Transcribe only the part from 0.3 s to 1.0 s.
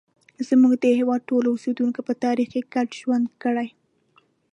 زموږ د